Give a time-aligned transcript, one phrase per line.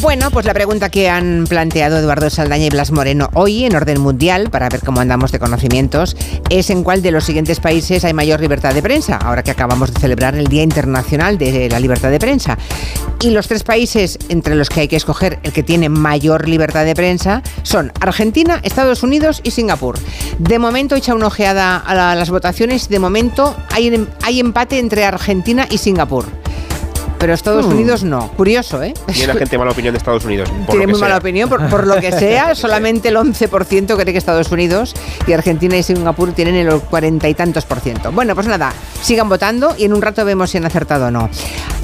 [0.00, 4.00] Bueno, pues la pregunta que han planteado Eduardo Saldaña y Blas Moreno hoy en orden
[4.00, 6.16] mundial, para ver cómo andamos de conocimientos,
[6.50, 9.92] es en cuál de los siguientes países hay mayor libertad de prensa, ahora que acabamos
[9.92, 12.56] de celebrar el Día Internacional de la Libertad de Prensa.
[13.20, 16.84] Y los tres países entre los que hay que escoger el que tiene mayor libertad
[16.84, 19.98] de prensa son Argentina, Estados Unidos y Singapur.
[20.38, 25.66] De momento, echa una ojeada a las votaciones, de momento hay, hay empate entre Argentina
[25.68, 26.26] y Singapur
[27.18, 27.70] pero Estados hmm.
[27.70, 28.28] Unidos no.
[28.32, 28.94] Curioso, ¿eh?
[29.12, 30.50] Tiene la gente mala opinión de Estados Unidos.
[30.70, 32.54] Tiene muy mala opinión, por, lo que sea.
[32.54, 34.94] solamente el 11% cree que Estados Unidos
[35.26, 38.12] y Argentina y Singapur tienen el cuarenta y tantos por ciento.
[38.12, 41.28] Bueno, pues nada, sigan votando y en un rato vemos si han acertado o no.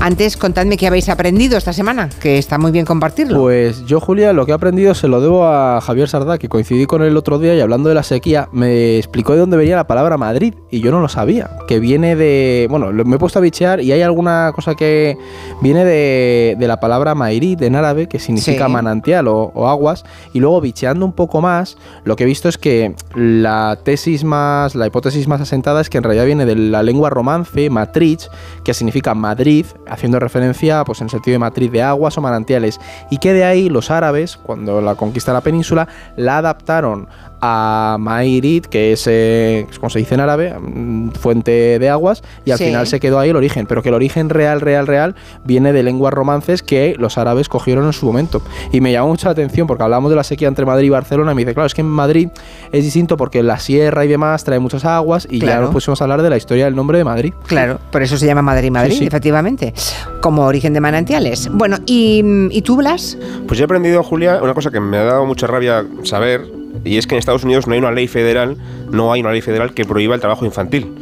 [0.00, 3.40] Antes, contadme qué habéis aprendido esta semana, que está muy bien compartirlo.
[3.40, 6.84] Pues yo, Julia, lo que he aprendido se lo debo a Javier Sardá, que coincidí
[6.84, 9.76] con él el otro día y hablando de la sequía, me explicó de dónde venía
[9.76, 11.50] la palabra Madrid y yo no lo sabía.
[11.66, 12.66] Que viene de.
[12.68, 15.16] Bueno, me he puesto a bichear y hay alguna cosa que
[15.62, 21.06] viene de, la palabra Mairit en árabe, que significa manantial o, aguas, y luego bicheando
[21.06, 25.40] un poco más, lo que he visto es que la tesis más, la hipótesis más
[25.40, 28.28] asentada es que en realidad viene de la lengua romance, matriz,
[28.64, 33.18] que significa Madrid, haciendo referencia pues en sentido de matriz de aguas o manantiales, y
[33.18, 37.08] que de ahí los árabes, cuando la conquista la península, la adaptaron
[37.46, 42.52] a Mairit, que es, eh, como se dice en árabe, mm, fuente de aguas, y
[42.52, 45.14] al final se quedó ahí el origen, pero que el origen real, real, real
[45.44, 48.40] viene de lenguas romances que los árabes cogieron en su momento.
[48.72, 51.32] Y me llamó mucho la atención porque hablamos de la sequía entre Madrid y Barcelona,
[51.32, 52.30] y me dice, claro, es que en Madrid
[52.72, 56.04] es distinto porque la sierra y demás trae muchas aguas, y ya nos pusimos a
[56.04, 57.34] hablar de la historia del nombre de Madrid.
[57.46, 59.74] Claro, por eso se llama Madrid-Madrid, efectivamente,
[60.22, 61.50] como origen de manantiales.
[61.52, 63.18] Bueno, ¿y, ¿y tú, Blas?
[63.46, 67.06] Pues he aprendido, Julia, una cosa que me ha dado mucha rabia saber, y es
[67.06, 68.56] que en Estados Unidos no hay una ley federal,
[68.90, 70.92] no hay una ley federal que prohíba el trabajo infantil.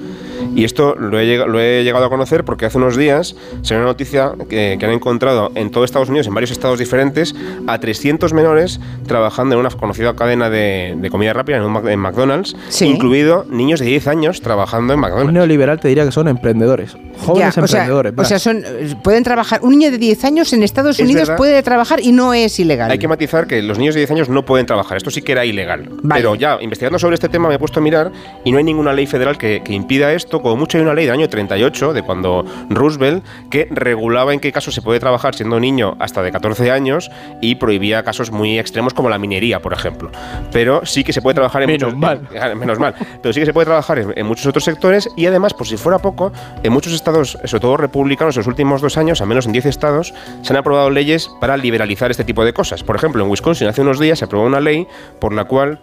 [0.55, 3.85] Y esto lo he, lo he llegado a conocer porque hace unos días se una
[3.85, 7.35] noticia que, han encontrado en todo Estados Unidos, en varios estados diferentes,
[7.67, 12.57] a 300 menores trabajando en una conocida cadena de, comida rápida, en, un, en McDonald's,
[12.81, 15.29] incluido niños de 10 años trabajando en McDonald's.
[15.29, 18.13] Un neoliberal te diría que son emprendedores, jóvenes emprendedores.
[18.17, 18.65] O sea, son,
[19.03, 22.59] pueden trabajar, un niño de 10 años en Estados Unidos puede trabajar y no es
[22.59, 22.91] ilegal.
[22.91, 25.33] Hay que matizar que los niños de 10 años no pueden trabajar, esto sí que
[25.33, 25.91] era ilegal.
[26.09, 28.13] Pero ya, investigando sobre este tema me he puesto a mirar
[28.45, 31.07] y no hay ninguna ley federal que, que impida esto como mucho hay una ley
[31.07, 35.59] del año 38, de cuando Roosevelt, que regulaba en qué casos se puede trabajar siendo
[35.61, 37.11] niño hasta de 14 años
[37.41, 40.11] y prohibía casos muy extremos como la minería, por ejemplo.
[40.53, 42.29] Pero sí que se puede trabajar en menos muchos, mal.
[42.33, 42.95] Eh, menos mal.
[43.23, 45.99] Pero sí que se puede trabajar en, muchos otros sectores y además, por si fuera
[45.99, 49.53] poco, en muchos estados, sobre todo republicanos, en los últimos dos años, al menos en
[49.53, 52.83] 10 estados, se han aprobado leyes para liberalizar este tipo de cosas.
[52.83, 54.87] Por ejemplo, en Wisconsin hace unos días se aprobó una ley
[55.21, 55.81] por la cual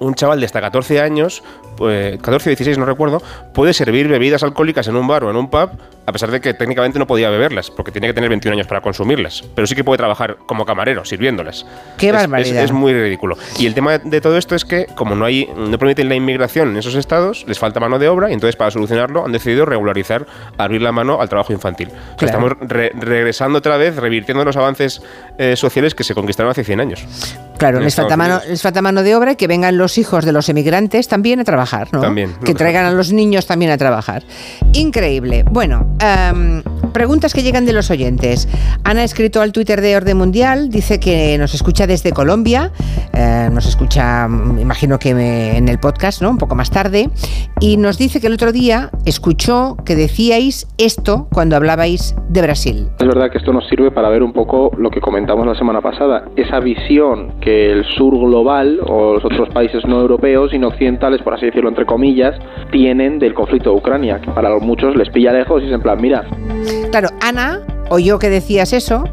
[0.00, 1.42] un chaval de hasta 14 años,
[1.80, 3.22] pues, 14 o 16 no recuerdo,
[3.54, 5.70] puede servir bebidas alcohólicas en un bar o en un pub,
[6.04, 8.82] a pesar de que técnicamente no podía beberlas, porque tiene que tener 21 años para
[8.82, 9.42] consumirlas.
[9.54, 11.64] Pero sí que puede trabajar como camarero, sirviéndolas.
[11.96, 12.64] ¡Qué es, barbaridad!
[12.64, 13.38] Es, muy ridículo.
[13.58, 16.68] Y el tema de todo esto es que, como no hay no permiten la inmigración
[16.68, 20.26] en esos estados, les falta mano de obra, y entonces para solucionarlo han decidido regularizar,
[20.58, 21.88] abrir la mano al trabajo infantil.
[22.20, 25.00] estamos regresando otra vez, revirtiendo los avances
[25.38, 27.06] eh, sociales que se conquistaron hace 100 años.
[27.60, 30.32] Claro, les falta, mano, les falta mano de obra y que vengan los hijos de
[30.32, 32.00] los emigrantes también a trabajar, ¿no?
[32.00, 32.34] También.
[32.44, 34.22] Que traigan a los niños también a trabajar.
[34.72, 35.44] Increíble.
[35.50, 38.48] Bueno, em, preguntas que llegan de los oyentes.
[38.84, 42.72] Ana ha escrito al Twitter de Orden Mundial, dice que nos escucha desde Colombia,
[43.12, 46.30] eh, nos escucha, imagino que en el podcast, ¿no?
[46.30, 47.10] Un poco más tarde,
[47.60, 52.88] y nos dice que el otro día escuchó que decíais esto cuando hablabais de Brasil.
[52.98, 55.80] Es verdad que esto nos sirve para ver un poco lo que comentamos la semana
[55.80, 60.68] pasada, esa visión que el sur global o los otros países no europeos y no
[60.68, 62.34] occidentales, por así decirlo entre comillas,
[62.70, 66.00] tienen del conflicto de Ucrania, que para muchos les pilla lejos y es en plan,
[66.00, 66.24] mira.
[66.90, 67.60] Claro, Ana
[67.90, 69.04] oyó que decías eso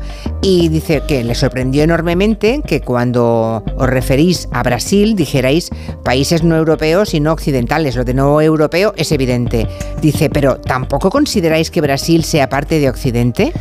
[0.42, 5.70] y dice que le sorprendió enormemente que cuando os referís a Brasil dijerais
[6.04, 7.96] países no europeos y no occidentales.
[7.96, 9.68] Lo de no europeo es evidente.
[10.02, 13.52] Dice, pero ¿tampoco consideráis que Brasil sea parte de Occidente?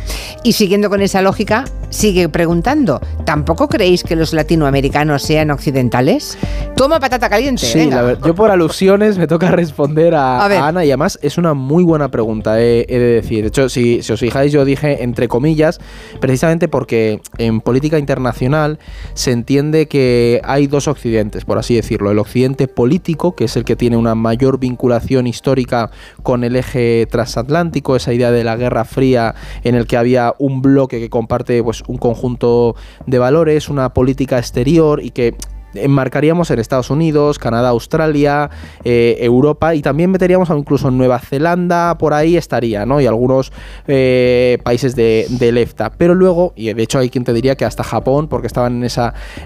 [0.43, 6.37] Y siguiendo con esa lógica, sigue preguntando, ¿tampoco creéis que los latinoamericanos sean occidentales?
[6.75, 7.65] Toma patata caliente.
[7.65, 7.89] Sí,
[8.25, 12.61] yo por alusiones me toca responder a, Ana y además es una muy buena pregunta,
[12.61, 13.41] he, de decir.
[13.41, 15.79] De hecho, si, si os fijáis, yo dije entre comillas,
[16.19, 18.79] precisamente porque en política internacional
[19.13, 22.11] se entiende que hay dos occidentes, por así decirlo.
[22.11, 25.89] El occidente político, que es el que tiene una mayor vinculación histórica
[26.23, 30.61] con el eje transatlántico, esa idea de la Guerra Fría en el que había un
[30.61, 32.75] bloque que comparte pues, un conjunto
[33.05, 35.35] de valores, una política exterior y que
[35.73, 38.49] enmarcaríamos en Estados Unidos, Canadá, Australia,
[38.83, 43.01] eh, Europa y también meteríamos incluso en Nueva Zelanda, por ahí estaría, ¿no?
[43.01, 43.51] Y algunos
[43.87, 45.91] eh, países de, del EFTA.
[45.91, 48.89] Pero luego, y de hecho hay quien te diría que hasta Japón, porque estaban en,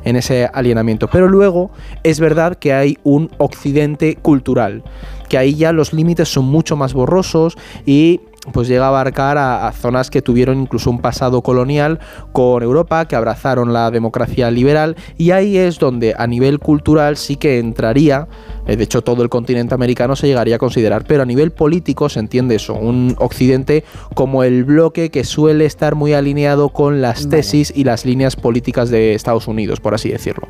[0.04, 1.08] en ese alienamiento.
[1.08, 1.72] Pero luego
[2.04, 4.84] es verdad que hay un occidente cultural,
[5.30, 8.22] que ahí ya los límites son mucho más borrosos y
[8.52, 12.00] pues llega a abarcar a, zonas que tuvieron incluso un pasado colonial
[12.32, 17.36] con Europa, que abrazaron la democracia liberal, y ahí es donde a nivel cultural sí
[17.36, 18.28] que entraría,
[18.66, 22.10] eh, de hecho todo el continente americano se llegaría a considerar, pero a nivel político
[22.10, 23.84] se entiende eso, un occidente
[24.16, 28.90] como el bloque que suele estar muy alineado con las tesis y las líneas políticas
[28.90, 30.48] de Estados Unidos, por así decirlo.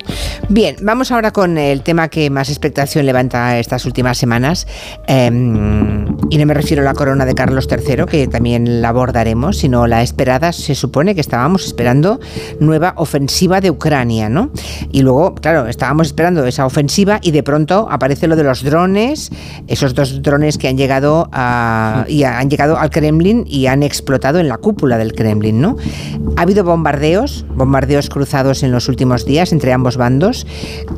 [0.47, 4.67] Bien, vamos ahora con el tema que más expectación levanta estas últimas semanas,
[5.07, 9.57] em, y no me refiero a la corona de Carlos III, que también la abordaremos,
[9.57, 12.19] sino la esperada, se supone que estábamos esperando
[12.59, 14.51] nueva ofensiva de Ucrania, ¿no?
[14.91, 19.31] Y luego, claro, estábamos esperando esa ofensiva y de pronto aparece lo de los drones,
[19.67, 24.39] esos dos drones que han llegado a, y han llegado al Kremlin y han explotado
[24.39, 25.75] en la cúpula del Kremlin, ¿no?
[26.37, 30.47] Ha habido bombardeos, bombardeos cruzados en los últimos días entre ambos bandos.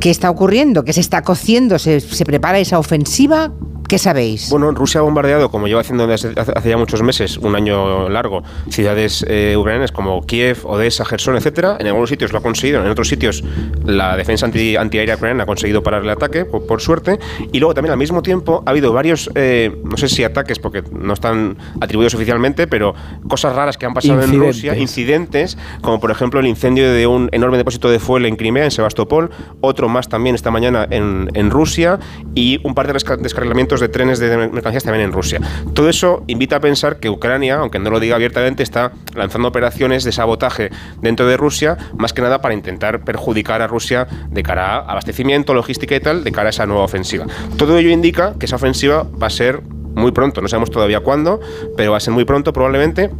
[0.00, 0.84] ¿Qué está ocurriendo?
[0.84, 1.78] ¿Qué se está cociendo?
[1.78, 3.52] ¿Se, se prepara esa ofensiva?
[3.94, 4.50] ¿Qué sabéis?
[4.50, 8.42] Bueno, Rusia ha bombardeado, como lleva haciendo desde hace ya muchos meses, un año largo,
[8.68, 11.76] ciudades eh, ucranianas como Kiev, Odessa, Gerson, etcétera.
[11.78, 13.44] En algunos sitios lo ha conseguido, en otros sitios
[13.84, 17.20] la defensa anti, antiaérea ucraniana ha conseguido parar el ataque, por, suerte.
[17.52, 20.82] Y luego también al mismo tiempo ha habido varios, eh, no sé si ataques, porque
[20.90, 22.96] no están atribuidos oficialmente, pero
[23.28, 27.28] cosas raras que han pasado en Rusia, incidentes, como por ejemplo el incendio de un
[27.30, 29.30] enorme depósito de fuel en Crimea, en Sebastopol,
[29.60, 32.00] otro más también esta mañana en, en Rusia
[32.34, 35.40] y un par de descarrilamientos de trenes de mercancías también en Rusia.
[35.74, 40.04] Todo eso invita a pensar que Ucrania, aunque no lo diga abiertamente, está lanzando operaciones
[40.04, 40.70] de sabotaje
[41.00, 45.54] dentro de Rusia, más que nada para intentar perjudicar a Rusia de cara a abastecimiento,
[45.54, 47.26] logística y tal, de cara a esa nueva ofensiva.
[47.56, 49.60] Todo ello indica que esa ofensiva va a ser
[49.94, 51.40] muy pronto, no sabemos todavía cuándo,
[51.76, 53.10] pero va a ser muy pronto probablemente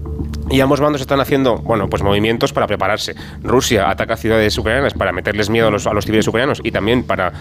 [0.50, 3.14] y ambos bandos están haciendo, bueno, pues movimientos para prepararse.
[3.43, 7.05] Rusia ataca ciudades ucranianas para meterles miedo a los, a los civiles ucranianos y también
[7.05, 7.32] para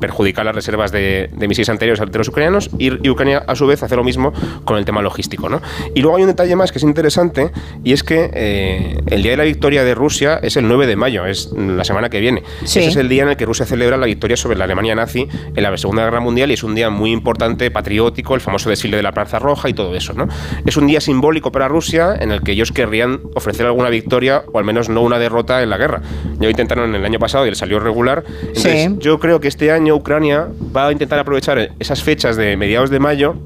[0.00, 2.70] perjudicar las reservas de, misiles anteriores a los ucranianos.
[2.78, 4.32] Y, Ucrania, a su vez, hace lo mismo
[4.64, 5.48] con el tema logístico.
[5.48, 5.60] ¿no?
[5.94, 7.50] Y luego hay un detalle más que es interesante
[7.84, 10.96] y es que eh, el Día de la Victoria de Rusia es el 9 de
[10.96, 12.42] mayo, es la semana que viene.
[12.62, 15.28] Ese es el día en el que Rusia celebra la victoria sobre la Alemania nazi
[15.54, 18.96] en la Segunda Guerra Mundial y es un día muy importante, patriótico, el famoso desfile
[18.96, 20.12] de la Plaza Roja y todo eso.
[20.12, 20.28] ¿no?
[20.64, 24.58] Es un día simbólico para Rusia en el que ellos querrían ofrecer alguna victoria o
[24.58, 26.02] al menos no una derrota en la guerra.
[26.38, 28.24] Ya intentaron el año pasado y le salió regular.
[28.42, 32.90] Entonces, yo creo que este año Ucrania va a intentar aprovechar esas fechas de mediados
[32.90, 33.36] de mayo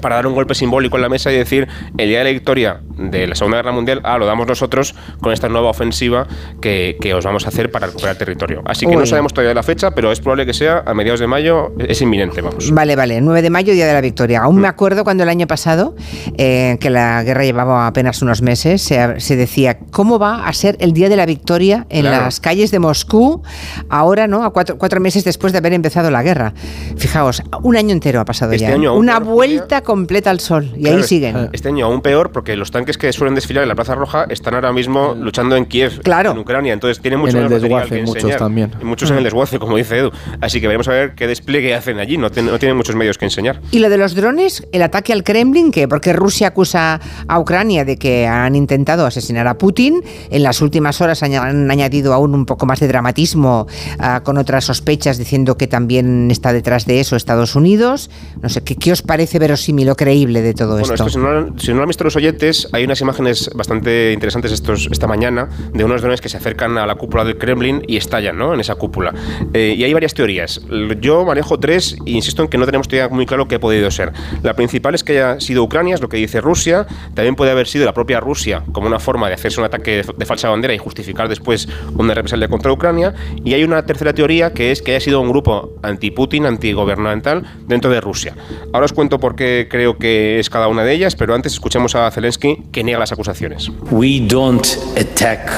[0.00, 2.80] para dar un golpe simbólico en la mesa y decir el día de la victoria
[2.96, 6.26] de la Segunda Guerra Mundial, ah, lo damos nosotros con esta nueva ofensiva
[6.60, 8.62] que, os vamos a hacer para recuperar territorio.
[8.64, 11.26] Así que no sabemos todavía la fecha, pero es probable que sea a mediados de
[11.26, 12.70] mayo, es inminente, vamos.
[12.72, 14.42] Vale, vale, 9 de mayo, día de la victoria.
[14.42, 14.70] Aún me mm.
[14.70, 15.94] acuerdo cuando el año pasado,
[16.38, 20.92] eh, que la guerra llevaba apenas unos meses, se, decía, ¿cómo va a ser el
[20.92, 23.42] día de la victoria en las calles de Moscú
[23.88, 24.44] ahora, ¿no?
[24.44, 26.54] A cuatro, cuatro, meses después de haber empezado la guerra.
[26.96, 28.74] Fijaos, un año entero ha pasado este ya.
[28.74, 30.72] Año Una vuelta completa al sol.
[30.76, 31.50] Y ahí siguen.
[31.52, 34.54] Este año aún peor porque los tanques que suelen desfilar en la Plaza Roja están
[34.54, 36.72] ahora mismo luchando en Kiev, en Ucrania.
[36.72, 38.72] Entonces tienen mucho en el desguace, muchos también.
[38.80, 40.10] Y muchos en el desguace, como dice Edu.
[40.40, 42.16] Así que veremos a ver qué despliegue hacen allí.
[42.16, 43.60] No, no tienen muchos medios que enseñar.
[43.70, 44.66] ¿Y lo de los drones?
[44.72, 45.70] ¿El ataque al Kremlin?
[45.70, 45.88] ¿Qué?
[45.88, 50.02] Porque Rusia acusa a Ucrania de que han intentado asesinar a Putin.
[50.30, 53.66] En las últimas horas han añadido aún un poco más de dramatismo
[53.98, 58.10] ah, con otras sospechas diciendo que también está detrás de eso Estados Unidos.
[58.40, 60.94] No sé, ¿qué, qué os parece verosímil o creíble de todo esto?
[60.96, 64.52] Bueno, si, no, si no lo han visto los oyentes, hay unas imágenes bastante interesantes
[64.52, 67.96] estos, esta mañana de unos drones que se acercan a la cúpula del Kremlin y
[67.96, 68.54] estallan ¿no?
[68.54, 69.12] en esa cúpula.
[69.52, 70.60] Eh, y hay varias teorías.
[71.00, 73.90] Yo manejo tres e insisto en que no tenemos todavía muy claro qué ha podido
[73.90, 74.12] ser.
[74.42, 76.86] La principal es que haya sido Ucrania, es lo que dice Rusia.
[77.14, 80.26] También puede haber sido la propia Rusia como una forma de hacerse un ataque de,
[80.26, 83.14] falsa bandera y justificar después una represalia contra Ucrania.
[83.44, 87.90] Y hay una tercera teoría que es que haya sido un grupo anti-Putin, antigubernamental dentro
[87.90, 88.34] de Rusia.
[88.72, 91.94] Ahora os cuento por qué creo que es cada una de ellas, pero antes escuchemos
[91.94, 93.70] a Zelensky que niega las acusaciones.
[93.90, 95.50] We don't attack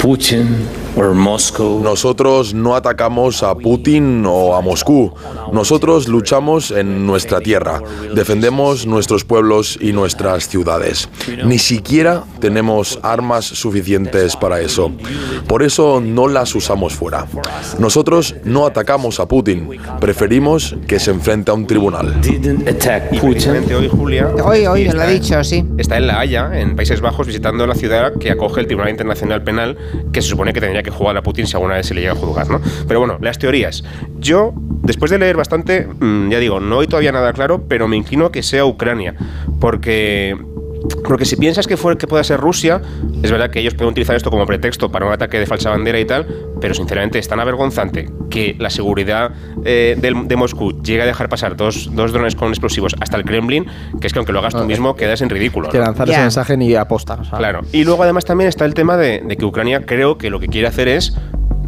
[0.00, 0.66] Putin
[1.82, 5.12] nosotros no atacamos a Putin o a Moscú.
[5.52, 7.80] Nosotros luchamos en nuestra tierra,
[8.14, 11.08] defendemos nuestros pueblos y nuestras ciudades.
[11.44, 14.90] Ni siquiera tenemos armas suficientes para eso.
[15.46, 17.26] Por eso no las usamos fuera.
[17.78, 19.68] Nosotros no atacamos a Putin,
[20.00, 22.20] preferimos que se enfrente a un tribunal.
[23.74, 25.64] hoy, Julia, hoy, hoy lo ha dicho, sí.
[25.76, 29.44] Está en La Haya, en Países Bajos, visitando la ciudad que acoge el Tribunal Internacional
[29.44, 29.76] Penal,
[30.12, 32.00] que se supone que tendría que que jugar a Putin si alguna vez se le
[32.00, 32.60] llega a juzgar, ¿no?
[32.86, 33.84] Pero bueno, las teorías.
[34.18, 34.52] Yo,
[34.82, 38.26] después de leer bastante, mm, ya digo, no hay todavía nada claro, pero me inclino
[38.26, 39.14] a que sea Ucrania,
[39.60, 40.36] porque
[41.04, 42.80] porque si piensas que, fue, que pueda ser Rusia,
[43.22, 45.98] es verdad que ellos pueden utilizar esto como pretexto para un ataque de falsa bandera
[45.98, 46.26] y tal,
[46.60, 49.32] pero sinceramente es tan avergonzante que la seguridad
[49.64, 53.66] eh, de, Moscú llegue a dejar pasar dos, dos, drones con explosivos hasta el Kremlin,
[54.00, 55.68] que es que aunque lo hagas tú mismo quedas en ridículo.
[55.68, 57.18] Que lanzar ese mensaje ni aposta.
[57.36, 57.62] Claro.
[57.72, 60.48] Y luego además también está el tema de, de que Ucrania creo que lo que
[60.48, 61.16] quiere hacer es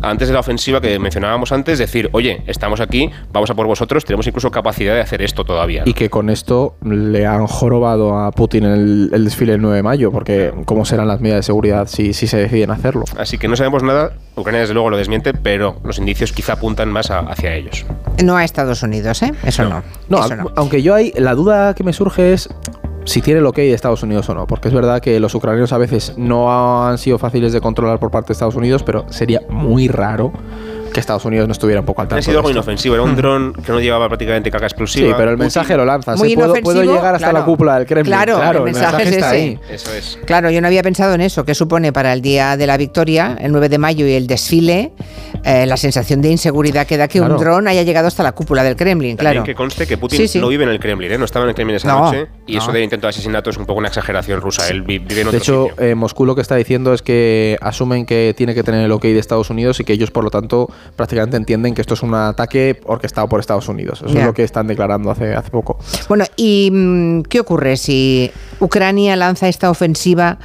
[0.02, 4.04] antes de la ofensiva que mencionábamos antes, decir, oye, estamos aquí, vamos a por vosotros,
[4.04, 5.83] tenemos incluso capacidad de hacer esto todavía.
[5.87, 9.83] Y que con esto le han jorobado a Putin el, el desfile del 9 de
[9.83, 13.04] mayo, porque cómo serán las medidas de seguridad si, si se deciden hacerlo.
[13.19, 16.90] Así que no sabemos nada, Ucrania desde luego lo desmiente, pero los indicios quizá apuntan
[16.90, 17.85] más hacia ellos.
[18.23, 19.33] No a Estados Unidos, ¿eh?
[19.45, 19.83] Eso no.
[20.09, 20.52] No, no.
[20.57, 22.49] aunque yo hay, la duda que me surge es
[23.04, 25.73] si tiene el ok de Estados Unidos o no, porque es verdad que los ucranianos
[25.73, 29.40] a veces no han sido fáciles de controlar por parte de Estados Unidos, pero sería
[29.49, 30.33] muy raro
[30.92, 32.20] que Estados Unidos no estuviera un poco al tanto.
[32.20, 35.09] Ha sido algo inofensivo, era un dron que no llevaba prácticamente carga explosiva.
[35.09, 36.14] Sí, pero el mensaje lo lanza.
[36.14, 38.12] puedo, puedo, llegar hasta la cúpula del Kremlin.
[38.12, 39.59] Claro, el, mensaje, está ahí.
[39.70, 40.18] Eso es.
[40.25, 41.44] Claro, yo no había pensado en eso.
[41.44, 44.92] ¿Qué supone para el día de la victoria, el 9 de mayo y el desfile,
[45.44, 48.62] eh, la sensación de inseguridad que da que un dron haya llegado hasta la cúpula
[48.62, 49.16] del Kremlin?
[49.16, 49.44] Claro.
[49.44, 51.18] que conste que Putin no vive en el Kremlin, ¿eh?
[51.18, 53.66] no estaba en el Kremlin esa noche y eso de intento de asesinato es un
[53.66, 54.68] poco una exageración rusa.
[54.68, 58.06] Él vive en otro De hecho, eh, Moscú lo que está diciendo es que asumen
[58.06, 60.68] que tiene que tener el ok de Estados Unidos y que ellos, por lo tanto,
[60.97, 64.03] prácticamente entienden que esto es un ataque orquestado por Estados Unidos.
[64.05, 65.79] Eso es lo que están declarando hace, hace poco.
[66.09, 70.39] Bueno, ¿y mm, qué ocurre si Ucrania lanza esta ofensiva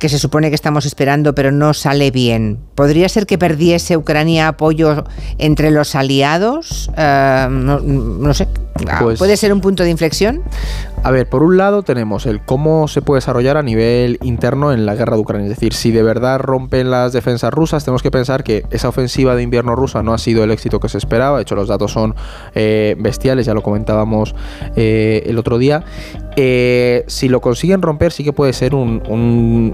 [0.00, 2.58] que se supone que estamos esperando, pero no sale bien.
[2.74, 5.04] ¿Podría ser que perdiese Ucrania apoyo
[5.36, 6.90] entre los aliados?
[6.96, 8.48] Eh, no, sé.
[8.88, 10.42] Ah, pues ¿Puede ser un punto de inflexión?
[11.02, 14.84] A ver, por un lado tenemos el cómo se puede desarrollar a nivel interno en
[14.84, 15.46] la guerra de Ucrania.
[15.46, 19.34] Es decir, si de verdad rompen las defensas rusas, tenemos que pensar que esa ofensiva
[19.34, 21.38] de invierno rusa no ha sido el éxito que se esperaba.
[21.38, 22.14] De hecho, los datos son
[22.54, 24.34] eh, bestiales, ya lo comentábamos
[24.76, 25.84] eh, el otro día.
[26.36, 29.00] si lo consiguen romper, sí que puede ser un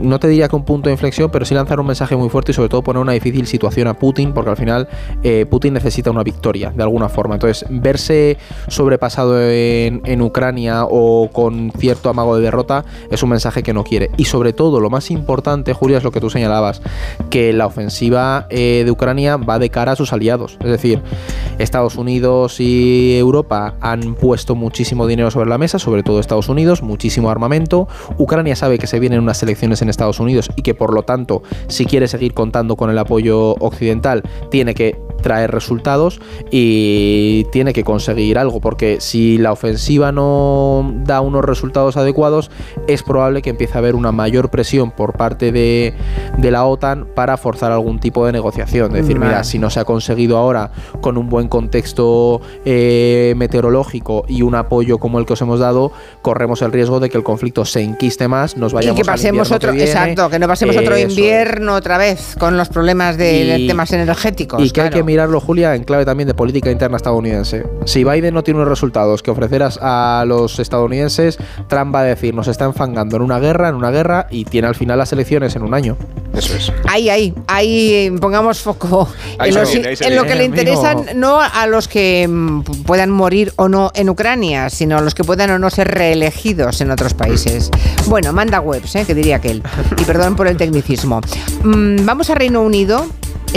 [0.02, 2.52] no te diría que un punto de inflexión, pero sí lanzar un mensaje muy fuerte
[2.52, 4.88] y sobre todo poner una difícil situación a Putin, porque al final
[5.22, 7.34] eh, Putin necesita una victoria de alguna forma.
[7.34, 13.72] Entonces, verse sobrepasado en, Ucrania o con cierto amago de derrota es un mensaje que
[13.72, 14.10] no quiere.
[14.16, 16.82] Y sobre todo, lo más importante, Julia, es lo que tú señalabas,
[17.30, 20.56] que la ofensiva eh, de Ucrania va de cara a sus aliados.
[20.60, 21.02] Es decir,
[21.58, 26.82] Estados Unidos y Europa han puesto muchísimo dinero sobre la mesa, sobre todo Estados Unidos,
[26.82, 27.88] muchísimo armamento.
[28.18, 31.42] Ucrania sabe que se vienen unas elecciones en Estados Unidos y que por lo tanto,
[31.68, 36.20] si quiere seguir contando con el apoyo occidental, tiene que traer resultados
[36.50, 42.50] y tiene que conseguir algo, porque si la ofensiva no da unos resultados adecuados,
[42.86, 45.94] es probable que empiece a haber una mayor presión por parte de,
[46.38, 48.94] de la OTAN para forzar algún tipo de negociación.
[48.96, 50.70] Es decir, mira, si no se ha conseguido ahora
[51.00, 55.92] con un buen contexto eh, meteorológico y un apoyo como el que os hemos dado,
[56.22, 59.50] corremos el riesgo de que el conflicto se enquiste más, nos vayamos y que pasemos
[59.50, 64.62] otro, exacto, que no pasemos otro invierno otra vez con los problemas de temas energéticos.
[64.62, 67.64] Y que hay que mirarlo, Julia, en clave también de política interna estadounidense.
[67.84, 70.95] Si Biden no tiene unos resultados que ofrecerás a los estadounidenses,
[71.68, 74.68] Trump va a decir, nos está enfangando en una guerra, en una guerra, y tiene
[74.68, 75.96] al final las elecciones en un año.
[76.34, 76.72] Eso es.
[76.88, 82.62] Ahí, ahí, ahí pongamos foco en, lo que le interesan no a los que mm,
[82.84, 86.80] puedan morir o no en Ucrania, sino a los que puedan o no ser reelegidos
[86.80, 87.70] en otros países.
[88.06, 89.04] Bueno, manda webs, ¿eh?
[89.06, 89.62] que diría aquel.
[89.98, 91.20] Y perdón por el tecnicismo.
[91.62, 93.06] Mm, vamos a Reino Unido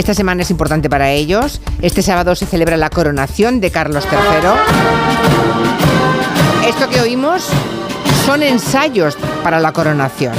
[0.00, 1.60] esta semana es importante para ellos.
[1.82, 5.99] Este sábado se celebra la coronación de Carlos III.
[6.70, 7.48] Esto que oímos
[8.24, 10.34] son ensayos para la coronación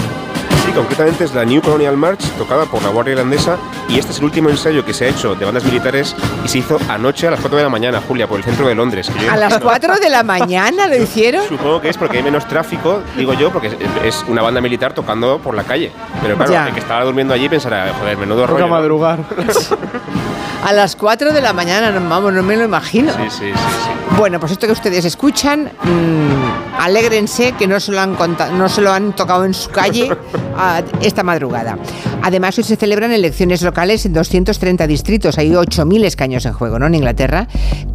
[0.72, 3.58] concretamente es la New Colonial March, tocada por la Guardia Irlandesa,
[3.90, 6.60] y este es el último ensayo que se ha hecho de bandas militares y se
[6.60, 9.12] hizo anoche a las 4 de la mañana, Julia, por el centro de Londres.
[9.30, 11.48] ¿A las 4 de la mañana lo hicieron?
[11.48, 15.40] Supongo que es porque hay menos tráfico, digo yo, porque es una banda militar tocando
[15.40, 15.92] por la calle.
[16.22, 18.68] Pero claro, el que estaba durmiendo allí pensará, joder, menudo rollo.
[18.68, 19.20] madrugar.
[20.64, 23.12] A las 4 de la mañana, vamos, no me lo imagino.
[23.14, 23.54] Sí, sí, sí.
[23.56, 24.16] sí.
[24.18, 28.16] Bueno, pues esto que ustedes escuchan, mmm, alégrense que no se, lo han
[28.54, 30.16] no se lo han tocado en su calle
[31.02, 31.78] esta madrugada.
[32.24, 35.38] Además, hoy se celebran elecciones locales en 230 distritos.
[35.38, 36.88] Hay 8.000 escaños en juego, ¿no?
[36.88, 37.48] En Inglaterra.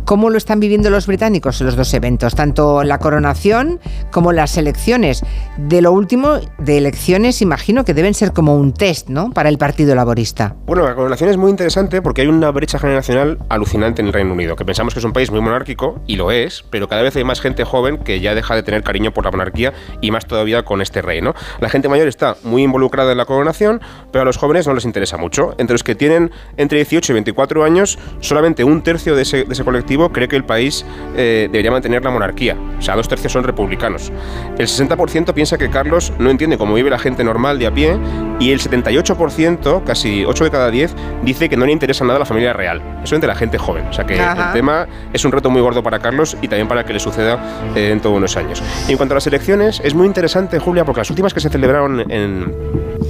[0.05, 2.35] ¿Cómo lo están viviendo los británicos los dos eventos?
[2.35, 3.81] Tanto la coronación
[4.11, 5.23] como las elecciones.
[5.57, 9.31] De lo último, de elecciones, imagino que deben ser como un test, ¿no?
[9.31, 10.55] Para el Partido Laborista.
[10.67, 14.33] Bueno, la coronación es muy interesante porque hay una brecha generacional alucinante en el Reino
[14.33, 17.17] Unido, que pensamos que es un país muy monárquico, y lo es, pero cada vez
[17.17, 20.27] hay más gente joven que ya deja de tener cariño por la monarquía y más
[20.27, 21.35] todavía con este rey, ¿no?
[21.61, 23.81] La gente mayor está muy involucrada en la coronación,
[24.13, 25.55] pero a los jóvenes no les interesa mucho.
[25.59, 29.53] Entre los que tienen entre 18 y 24 años, solamente un tercio de ese, de
[29.53, 30.85] ese colectivo cree que el país
[31.17, 32.57] eh, debería mantener la monarquía.
[32.79, 34.13] O sea, dos tercios son republicanos.
[34.59, 37.99] El 60% piensa que Carlos no entiende cómo vive la gente normal de a pie
[38.39, 42.25] y el 78%, casi 8 de cada 10, dice que no le interesa nada la
[42.25, 42.83] familia real.
[43.03, 43.87] Eso entre la gente joven.
[43.89, 44.49] O sea que Ajá.
[44.49, 47.73] el tema es un reto muy gordo para Carlos y también para que le suceda
[47.75, 48.63] eh, en todos unos años.
[48.89, 51.49] Y en cuanto a las elecciones, es muy interesante, Julia, porque las últimas que se
[51.49, 52.46] celebraron en,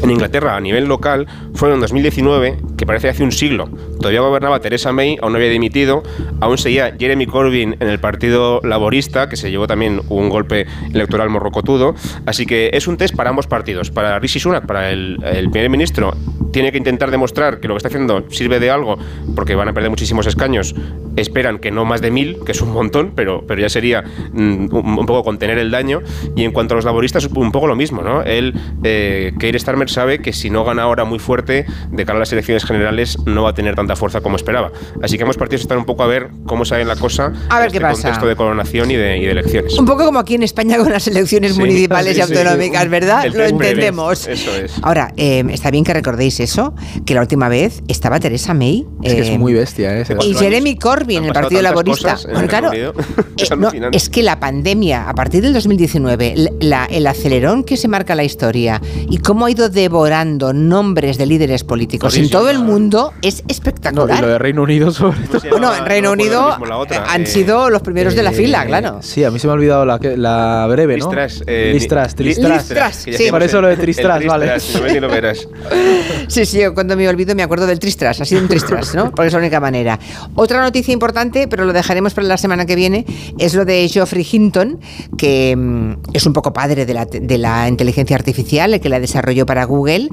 [0.03, 3.69] en Inglaterra a nivel local fueron en 2019, que parece hace un siglo.
[3.99, 6.03] Todavía gobernaba Theresa May, aún no había dimitido,
[6.41, 11.31] aún seguía Jeremy Corbyn en el Partido Laborista, que se llevó también un golpe electoral
[11.31, 11.95] morrocotudo.
[12.27, 13.91] Así que es un test para ambos partidos.
[13.91, 16.15] Para Rishi Sunak, para el, el primer ministro,
[16.53, 18.99] tiene que intentar demostrar que lo que está haciendo sirve de algo,
[19.35, 20.75] porque van a perder muchísimos escaños.
[21.17, 24.03] Esperan que no más de mil, que es un montón, pero, pero ya sería
[24.33, 26.03] mm, un, un poco contener el daño.
[26.35, 28.23] Y en cuanto a los laboristas, un poco lo mismo, ¿no?
[28.23, 32.21] Él, eh, Keir Starmer sabe que si no gana ahora muy fuerte, de cara a
[32.21, 34.73] las elecciones generales, no va a tener tanta fuerza como esperaba.
[35.03, 37.67] Así que ambos partidos están un poco a ver cómo sale la cosa A ver
[37.67, 38.03] en qué este pasa.
[38.03, 39.79] contexto de coronación y de, y de elecciones.
[39.79, 42.89] Un poco como aquí en España con las elecciones Sí, municipales sí, y autonómicas, sí.
[42.89, 43.27] ¿verdad?
[43.27, 44.27] El Lo entendemos.
[44.27, 44.73] eso es.
[44.83, 48.87] Ahora, eh, está bien que recordéis eso, que la última vez estaba Teresa May.
[49.03, 50.05] Es que es muy bestia, ¿eh?
[50.25, 50.77] Y Jeremy.
[50.77, 52.17] Corbyn, el Partido Laborista.
[52.33, 52.73] Bueno, claro.
[52.73, 57.77] Es eh, no, es que la pandemia, a partir del 2019, la- el acelerón que
[57.77, 62.51] se marca la historia y cómo ha ido devorando nombres de líderes políticos en todo
[62.51, 64.21] el mundo es No, y espectacular.
[64.21, 65.41] lo de Reino Unido sobre todo.
[65.41, 66.57] se bueno, en No Reino Unido
[66.91, 68.99] eh, han eh, sido los primeros de la Eh, fila, claro.
[69.03, 71.09] Sí, a mí se me ha olvidado la, que- la breve, ¿no?
[71.09, 72.65] Tristras, eh, Tristras, Li- Tristras.
[72.67, 73.31] Tristras, que ya sí.
[73.31, 74.53] Por eso lo de Tristras, vale.
[76.29, 79.11] Sí, sí, yo cuando me olvido me acuerdo del Tristras, ha sido un Tristras, ¿no?
[79.11, 79.99] Porque es la única manera.
[80.35, 83.07] Otra noticia importante, pero lo dejaremos para la semana que viene,
[83.39, 84.81] es lo de Geoffrey Hinton,
[85.17, 89.01] que mm, es un poco padre de la, de la inteligencia artificial, el que la
[89.07, 90.09] desarrolló para Google,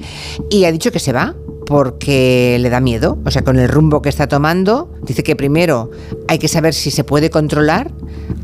[0.50, 1.34] y ha dicho que se va
[1.66, 5.90] porque le da miedo, o sea, con el rumbo que está tomando, dice que primero
[6.28, 7.92] hay que saber si se puede controlar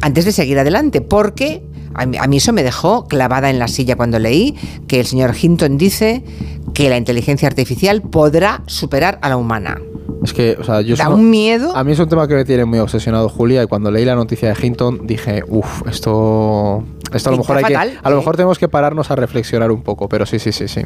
[0.00, 1.62] antes de seguir adelante, porque
[1.94, 5.06] a mí, a mí eso me dejó clavada en la silla cuando leí que el
[5.06, 6.24] señor Hinton dice
[6.72, 9.78] que la inteligencia artificial podrá superar a la humana.
[10.24, 11.74] Es que, o sea, yo Da un miedo.
[11.74, 14.14] A mí es un tema que me tiene muy obsesionado, Julia, y cuando leí la
[14.14, 16.84] noticia de Hinton dije, uff, esto,
[17.14, 18.20] esto a lo mejor hay fatal, que, a lo sí.
[18.20, 20.82] mejor tenemos que pararnos a reflexionar un poco, pero sí, sí, sí, sí.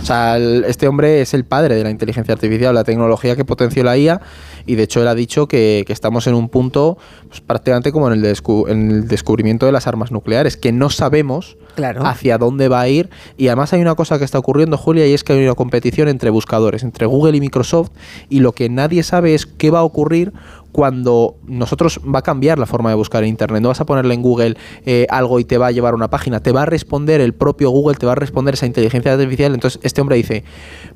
[0.00, 3.44] O sea, el- este hombre es el padre de la inteligencia artificial, la tecnología que
[3.44, 4.20] potenció la IA,
[4.66, 6.98] y de hecho él ha dicho que, que estamos en un punto
[7.28, 10.90] pues, prácticamente como en el, descu- en el descubrimiento de las armas nucleares, que no
[10.90, 12.04] sabemos Claro.
[12.04, 13.08] hacia dónde va a ir.
[13.38, 16.08] Y además hay una cosa que está ocurriendo, Julia, y es que hay una competición
[16.08, 17.90] entre buscadores, entre Google y Microsoft,
[18.28, 20.32] y lo que nadie sabe es qué va a ocurrir
[20.72, 23.62] cuando nosotros va a cambiar la forma de buscar en Internet.
[23.62, 24.56] No vas a ponerle en Google
[24.86, 27.34] eh, algo y te va a llevar a una página, te va a responder el
[27.34, 29.54] propio Google, te va a responder esa inteligencia artificial.
[29.54, 30.44] Entonces este hombre dice,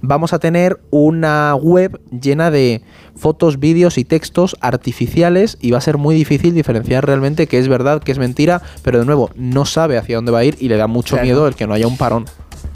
[0.01, 2.83] vamos a tener una web llena de
[3.15, 7.69] fotos, vídeos y textos artificiales y va a ser muy difícil diferenciar realmente qué es
[7.69, 10.69] verdad, qué es mentira, pero de nuevo, no sabe hacia dónde va a ir y
[10.69, 11.25] le da mucho Claro.
[11.25, 12.25] miedo el que no haya un parón.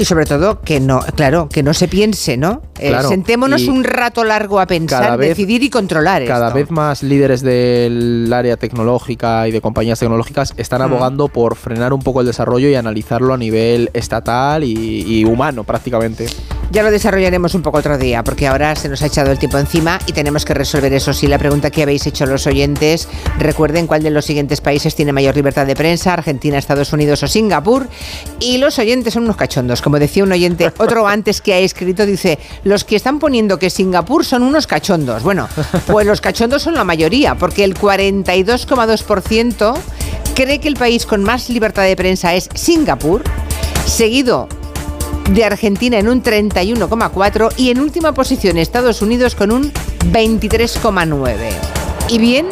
[0.01, 2.63] Y sobre todo que no, claro, que no se piense, ¿no?
[2.79, 6.55] Eh, sentémonos un rato largo a pensar, vez- decidir y controlar Cada esto.
[6.59, 10.85] vez más líderes del área tecnológica y de compañías tecnológicas están Mm.
[10.85, 15.65] abogando por frenar un poco el desarrollo y analizarlo a nivel estatal y, y humano
[15.65, 16.27] prácticamente.
[16.73, 19.59] Ya lo desarrollaremos un poco otro día, porque ahora se nos ha echado el tiempo
[19.59, 21.13] encima y tenemos que resolver eso.
[21.13, 25.13] Sí, la pregunta que habéis hecho los oyentes, recuerden cuál de los siguientes países tiene
[25.13, 27.89] mayor libertad de prensa, Argentina, Estados Unidos o Singapur.
[28.39, 29.83] Y los oyentes son unos cachondos.
[29.83, 33.69] Como decía un oyente, otro antes que ha escrito, dice, los que están poniendo que
[33.69, 35.25] Singapur son unos cachondos.
[35.25, 35.49] Bueno,
[35.89, 39.75] pues los cachondos son la mayoría, porque el 42,2%
[40.37, 43.25] cree que el país con más libertad de prensa es Singapur,
[43.87, 44.47] seguido
[45.35, 49.73] de Argentina en un 31,4 y en última posición Estados Unidos con un
[50.13, 51.37] 23,9.
[52.09, 52.47] ¿Y bien?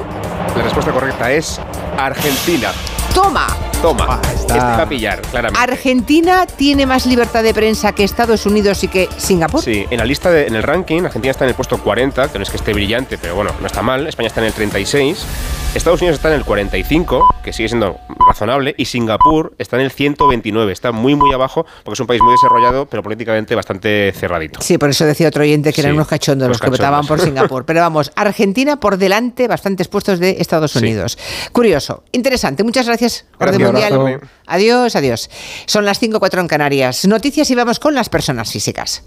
[0.57, 1.61] La respuesta correcta es
[1.97, 2.71] Argentina.
[3.15, 3.47] Toma.
[3.83, 4.55] Toma, está.
[4.55, 5.61] este va a pillar, claramente.
[5.73, 9.63] Argentina tiene más libertad de prensa que Estados Unidos y que Singapur.
[9.63, 12.39] Sí, en la lista, de- en el ranking, Argentina está en el puesto 40, que
[12.39, 14.07] no es que esté brillante, pero bueno, no está mal.
[14.09, 15.25] España está en el 36.
[15.75, 18.75] Estados Unidos está en el 45, que sigue siendo razonable.
[18.77, 20.73] Y Singapur está en el 129.
[20.73, 24.61] Está muy, muy abajo, porque es un país muy desarrollado, pero políticamente bastante cerradito.
[24.61, 27.07] Sí, por eso decía otro oyente que eran Sí, unos cachondos los, los que votaban
[27.07, 27.21] por.
[27.21, 27.65] Singapur.
[27.65, 30.79] Pero vamos, Argentina por delante, bastantes puestos de Estados Sí.
[30.79, 31.17] Unidos.
[31.53, 32.65] Curioso, interesante.
[32.65, 34.21] Muchas gracias, Orden Gracias, Mundial.
[34.47, 35.31] Adiós, adiós.
[35.67, 37.07] Son las 5.4 en Canarias.
[37.07, 39.05] Noticias y vamos con las personas físicas.